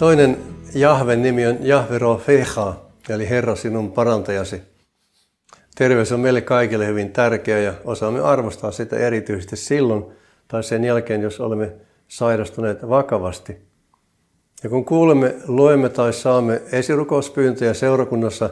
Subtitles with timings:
[0.00, 0.38] Toinen
[0.74, 2.74] Jahven nimi on Jahve Rofecha,
[3.08, 4.62] eli Herra sinun parantajasi.
[5.74, 10.04] Terveys on meille kaikille hyvin tärkeä ja osaamme arvostaa sitä erityisesti silloin
[10.48, 11.72] tai sen jälkeen, jos olemme
[12.08, 13.56] sairastuneet vakavasti.
[14.62, 18.50] Ja kun kuulemme, luemme tai saamme esirukouspyyntöjä seurakunnassa,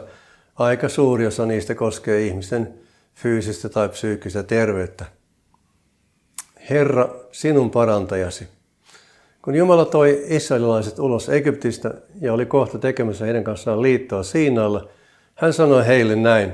[0.55, 2.73] aika suuri osa niistä koskee ihmisten
[3.15, 5.05] fyysistä tai psyykkistä terveyttä.
[6.69, 8.58] Herra, sinun parantajasi.
[9.49, 14.89] Kun Jumala toi israelilaiset ulos Egyptistä ja oli kohta tekemässä heidän kanssaan liittoa Siinaalla,
[15.35, 16.53] hän sanoi heille näin,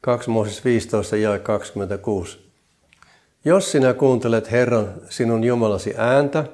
[0.00, 2.38] 2 Mooses 15 ja 26.
[3.44, 6.44] Jos sinä kuuntelet Herran sinun Jumalasi ääntä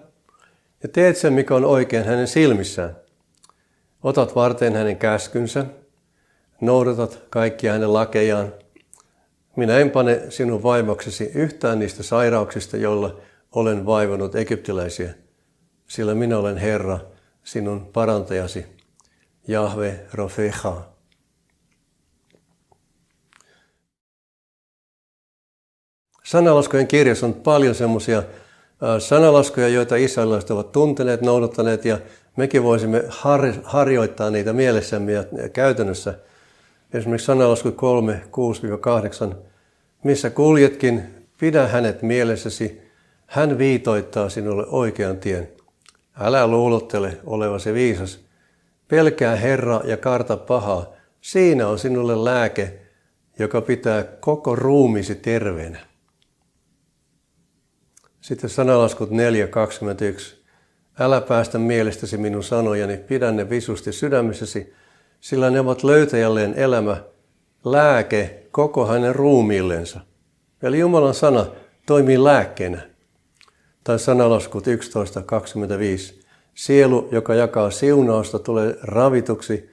[0.82, 2.96] ja teet sen, mikä on oikein hänen silmissään,
[4.02, 5.66] otat varten hänen käskynsä,
[6.60, 8.52] noudatat kaikkia hänen lakejaan,
[9.56, 13.20] minä en pane sinun vaivoksesi yhtään niistä sairauksista, joilla
[13.52, 15.23] olen vaivannut egyptiläisiä,
[15.88, 16.98] sillä minä olen Herra,
[17.44, 18.66] sinun parantajasi,
[19.48, 20.82] Jahve Rofecha.
[26.24, 28.22] Sanalaskujen kirjassa on paljon semmoisia
[28.98, 31.98] sanalaskuja, joita israelilaiset ovat tunteneet, noudattaneet ja
[32.36, 36.18] mekin voisimme har- harjoittaa niitä mielessämme ja käytännössä.
[36.94, 38.22] Esimerkiksi sanalasku 3,
[39.32, 39.34] 6-8.
[40.04, 41.02] Missä kuljetkin,
[41.38, 42.82] pidä hänet mielessäsi,
[43.26, 45.48] hän viitoittaa sinulle oikean tien.
[46.20, 48.24] Älä luulottele olevasi viisas.
[48.88, 50.86] Pelkää Herra ja karta pahaa.
[51.20, 52.78] Siinä on sinulle lääke,
[53.38, 55.78] joka pitää koko ruumisi terveenä.
[58.20, 59.16] Sitten sanalaskut 4.21.
[60.98, 64.74] Älä päästä mielestäsi minun sanojani, pidä ne visusti sydämessäsi,
[65.20, 66.96] sillä ne ovat löytäjälleen elämä,
[67.64, 70.00] lääke koko hänen ruumiillensa.
[70.62, 71.46] Eli Jumalan sana
[71.86, 72.93] toimii lääkkeenä.
[73.84, 74.72] Tai sanalaskut 11.25.
[76.54, 79.70] Sielu, joka jakaa siunausta, tulee ravituksi,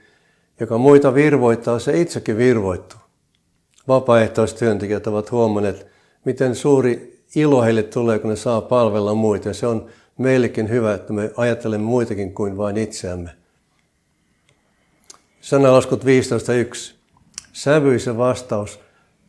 [0.60, 3.00] joka muita virvoittaa, se itsekin virvoittuu.
[3.88, 5.86] Vapaaehtoistyöntekijät ovat huomanneet,
[6.24, 9.48] miten suuri ilo heille tulee, kun ne saa palvella muita.
[9.48, 9.86] Ja se on
[10.18, 13.30] meillekin hyvä, että me ajattelemme muitakin kuin vain itseämme.
[15.40, 16.94] Sanalaskut 15.1.
[17.52, 18.80] Sävyisen vastaus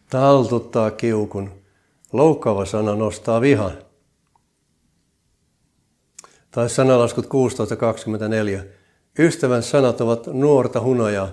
[0.10, 1.52] taltuttaa kiukun.
[2.14, 3.83] Loukkaava sana nostaa vihan.
[6.53, 8.64] Tai sanalaskut 16.24.
[9.19, 11.30] Ystävän sanat ovat nuorta hunajaa,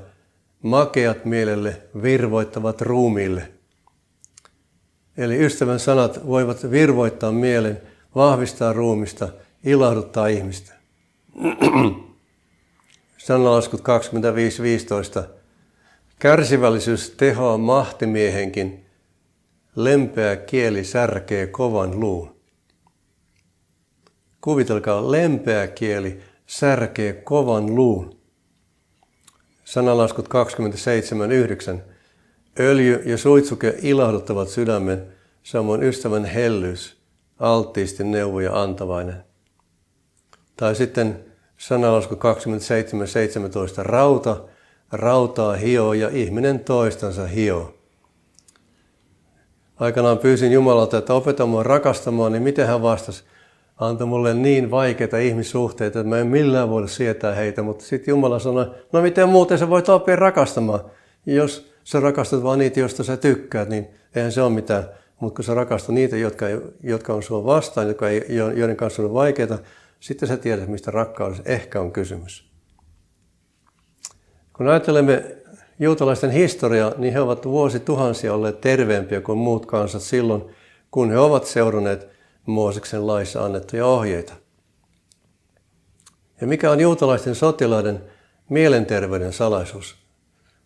[0.63, 3.49] makeat mielelle, virvoittavat ruumiille–
[5.21, 7.83] Eli ystävän sanat voivat virvoittaa mielen,
[8.15, 9.29] vahvistaa ruumista,
[9.65, 10.73] ilahduttaa ihmistä.
[13.19, 15.25] Sanalaskut 25.15.
[16.19, 18.87] Kärsivällisyys tehoaa mahtimiehenkin,
[19.77, 22.40] lempeä kieli särkee kovan luun.
[24.41, 28.21] Kuvitelkaa, lempeä kieli särkee kovan luun.
[29.65, 30.29] Sanalaskut
[31.75, 31.81] 27.9.
[32.61, 35.07] Öljy ja suitsuke ilahduttavat sydämen,
[35.43, 36.97] samoin ystävän hellyys,
[37.39, 39.25] alttiisti neuvoja antavainen.
[40.57, 41.25] Tai sitten
[41.59, 42.21] sanalasku 27.17.
[43.79, 44.45] Rauta,
[44.93, 47.79] rautaa hio ja ihminen toistansa hio.
[49.77, 53.25] Aikanaan pyysin Jumalalta, että opeta mua rakastamaan, niin miten hän vastasi?
[53.81, 58.39] Antoi mulle niin vaikeita ihmissuhteita, että mä en millään voida sietää heitä, mutta sitten Jumala
[58.39, 60.81] sanoi, no miten muuten sä voit oppia rakastamaan,
[61.27, 64.85] jos sä rakastat vaan niitä, joista sä tykkäät, niin eihän se ole mitään.
[65.21, 66.47] Mutta kun sä rakastat niitä, jotka,
[66.83, 69.59] jotka on sua vastaan, jotka ei, joiden kanssa on vaikeita,
[70.01, 72.51] sitten sä tiedät, mistä rakkaudessa ehkä on kysymys.
[74.57, 75.25] Kun ajattelemme
[75.79, 80.43] juutalaisten historiaa, niin he ovat vuosituhansia olleet terveempiä kuin muut kansat silloin,
[80.91, 84.33] kun he ovat seuranneet Mooseksen laissa annettuja ohjeita.
[86.41, 88.05] Ja mikä on juutalaisten sotilaiden
[88.49, 89.97] mielenterveyden salaisuus?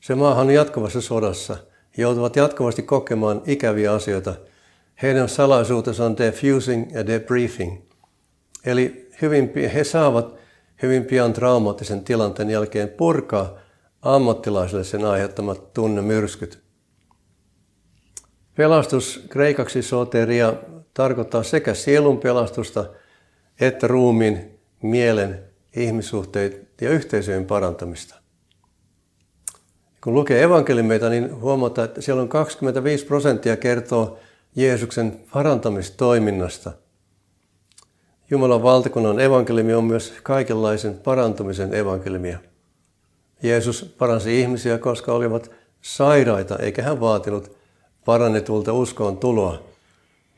[0.00, 1.56] Se maahan on jatkuvassa sodassa.
[1.98, 4.34] He joutuvat jatkuvasti kokemaan ikäviä asioita.
[5.02, 7.82] Heidän salaisuutensa on defusing ja debriefing.
[8.64, 10.34] Eli hyvin, he saavat
[10.82, 13.58] hyvin pian traumaattisen tilanteen jälkeen purkaa
[14.02, 16.63] ammattilaisille sen aiheuttamat tunnemyrskyt.
[18.56, 20.54] Pelastus kreikaksi soteria
[20.94, 22.84] tarkoittaa sekä sielun pelastusta
[23.60, 25.44] että ruumiin, mielen,
[25.76, 28.14] ihmissuhteet ja yhteisöjen parantamista.
[30.00, 34.18] Kun lukee evankeliumeita, niin huomataan, että siellä on 25 prosenttia kertoo
[34.56, 36.72] Jeesuksen parantamistoiminnasta.
[38.30, 42.38] Jumalan valtakunnan evankeliumi on myös kaikenlaisen parantumisen evankeliumia.
[43.42, 45.50] Jeesus paransi ihmisiä, koska olivat
[45.82, 47.56] sairaita, eikä hän vaatinut
[48.04, 49.62] parannetulta uskoon tuloa.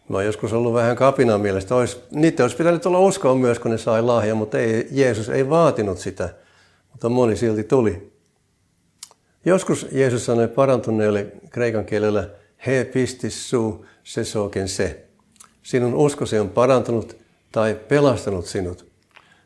[0.08, 1.74] Mä oon joskus ollut vähän kapina mielestä.
[1.74, 5.50] Ois, niitä olisi pitänyt olla uskoa myös, kun ne sai lahja, mutta ei, Jeesus ei
[5.50, 6.34] vaatinut sitä.
[6.92, 8.12] Mutta moni silti tuli.
[9.44, 12.28] Joskus Jeesus sanoi parantuneelle kreikan kielellä,
[12.66, 15.04] he pistis suu se soken se.
[15.62, 17.16] Sinun uskosi on parantunut
[17.52, 18.86] tai pelastanut sinut.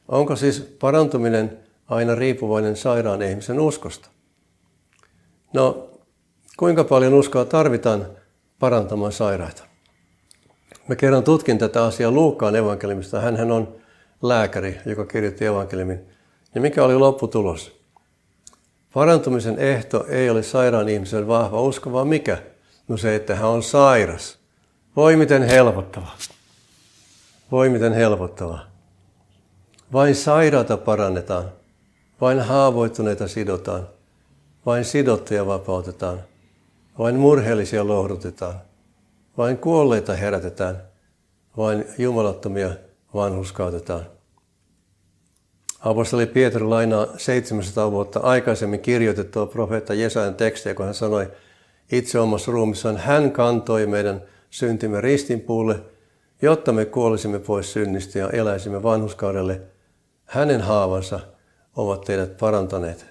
[0.09, 1.59] Onko siis parantuminen
[1.89, 4.09] aina riippuvainen sairaan ihmisen uskosta?
[5.55, 5.90] No,
[6.57, 8.07] kuinka paljon uskoa tarvitaan
[8.59, 9.63] parantamaan sairaita?
[10.89, 13.21] Mä kerran tutkin tätä asiaa Luukkaan evankeliumista.
[13.21, 13.77] hän on
[14.23, 16.01] lääkäri, joka kirjoitti evankeliumin.
[16.55, 17.81] Ja mikä oli lopputulos?
[18.95, 22.43] Parantumisen ehto ei ole sairaan ihmisen vahva usko, vaan mikä?
[22.89, 24.39] No se, että hän on sairas.
[24.97, 26.09] Voi miten helpottava.
[27.53, 28.59] Voi miten helpottava.
[29.93, 31.53] Vain sairaata parannetaan.
[32.21, 33.89] Vain haavoittuneita sidotaan.
[34.67, 36.30] Vain sidottuja vapautetaan.
[37.01, 38.61] Vain murheellisia lohdutetaan.
[39.39, 40.83] Vain kuolleita herätetään.
[41.57, 42.71] Vain jumalattomia
[43.15, 44.07] vanhuskautetaan.
[45.81, 51.31] Apostoli Pietari lainaa 700 vuotta aikaisemmin kirjoitettua profeetta Jesajan tekstiä, kun hän sanoi,
[51.93, 55.81] itse omassa ruumissaan hän kantoi meidän syntimme ristinpuulle,
[56.43, 59.61] jotta me kuolisimme pois synnistä ja eläisimme vanhuskaudelle.
[60.25, 61.21] Hänen haavansa
[61.77, 63.10] ovat teidät parantaneet.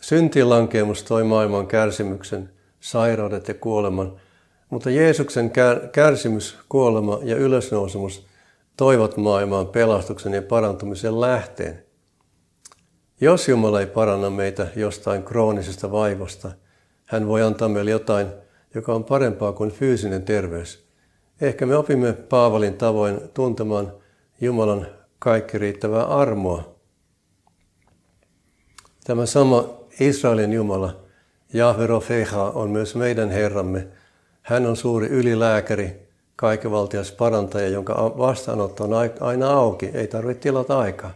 [0.00, 2.50] Syntiin lankeemus toi maailman kärsimyksen,
[2.80, 4.20] sairaudet ja kuoleman,
[4.70, 5.50] mutta Jeesuksen
[5.92, 8.26] kärsimys, kuolema ja ylösnousemus
[8.76, 11.84] toivat maailmaan pelastuksen ja parantumisen lähteen.
[13.20, 16.50] Jos Jumala ei paranna meitä jostain kroonisesta vaivasta,
[17.06, 18.26] hän voi antaa meille jotain,
[18.74, 20.86] joka on parempaa kuin fyysinen terveys.
[21.40, 23.92] Ehkä me opimme Paavalin tavoin tuntemaan
[24.40, 24.86] Jumalan
[25.18, 26.74] kaikki riittävää armoa.
[29.04, 30.96] Tämä sama Israelin Jumala,
[31.52, 33.88] Jahve Rofeha, on myös meidän Herramme.
[34.42, 41.10] Hän on suuri ylilääkäri, kaikenvaltias parantaja, jonka vastaanotto on aina auki, ei tarvitse tilata aikaa.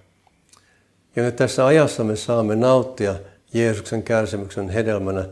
[1.17, 3.15] Ja nyt tässä ajassa me saamme nauttia
[3.55, 5.29] Jeesuksen kärsimyksen hedelmänä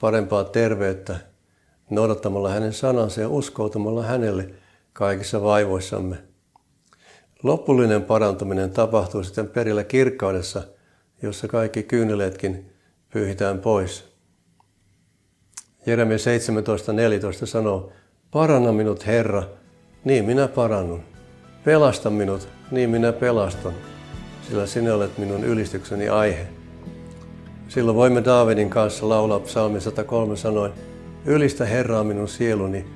[0.00, 1.16] parempaa terveyttä
[1.90, 4.50] noudattamalla hänen sanansa ja uskoutumalla hänelle
[4.92, 6.16] kaikissa vaivoissamme.
[7.42, 10.62] Lopullinen parantuminen tapahtuu sitten perillä kirkkaudessa,
[11.22, 12.71] jossa kaikki kyyneleetkin
[13.12, 14.12] pyyhitään pois.
[15.86, 17.92] Jeremia 17.14 sanoo,
[18.30, 19.42] Paranna minut, Herra,
[20.04, 21.02] niin minä parannun.
[21.64, 23.72] Pelasta minut, niin minä pelastan,
[24.48, 26.46] sillä sinä olet minun ylistykseni aihe.
[27.68, 30.72] Silloin voimme Daavidin kanssa laulaa psalmi 103 sanoen,
[31.24, 32.86] Ylistä Herraa minun sieluni,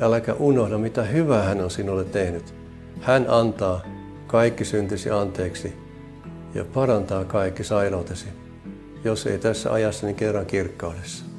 [0.00, 2.54] äläkä unohda mitä hyvää hän on sinulle tehnyt.
[3.00, 3.82] Hän antaa
[4.26, 5.72] kaikki syntisi anteeksi
[6.54, 8.28] ja parantaa kaikki sairautesi,
[9.04, 11.31] jos ei tässä ajassa, niin kerran kirkkaudessa.